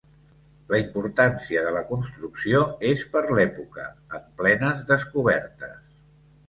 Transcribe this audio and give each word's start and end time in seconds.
La 0.71 0.77
importància 0.83 1.65
de 1.67 1.73
la 1.75 1.83
construcció 1.91 2.63
és 2.95 3.05
per 3.13 3.25
l'època: 3.39 3.87
en 4.21 4.27
plenes 4.43 4.85
descobertes. 4.95 5.83